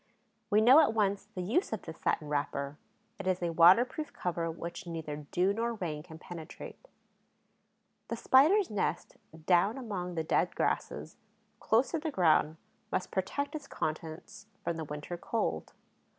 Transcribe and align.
We 0.49 0.61
know 0.61 0.79
at 0.79 0.95
once 0.95 1.27
the 1.35 1.43
use 1.43 1.71
of 1.71 1.83
this 1.83 1.99
satin 1.99 2.27
wrapper; 2.27 2.79
it 3.19 3.27
is 3.27 3.43
a 3.43 3.51
waterproof 3.53 4.11
cover 4.13 4.49
which 4.49 4.87
neither 4.87 5.27
dew 5.29 5.53
nor 5.53 5.75
rain 5.75 6.01
can 6.01 6.17
penetrate. 6.17 6.87
The 8.07 8.15
Spider's 8.17 8.71
nest, 8.71 9.17
down 9.45 9.77
among 9.77 10.15
the 10.15 10.23
dead 10.23 10.55
grasses, 10.55 11.17
close 11.59 11.91
to 11.91 11.99
the 11.99 12.09
ground, 12.09 12.57
must 12.91 13.11
protect 13.11 13.53
its 13.53 13.67
contents 13.67 14.47
from 14.63 14.75
the 14.77 14.85
winter 14.85 15.17
cold. 15.17 15.71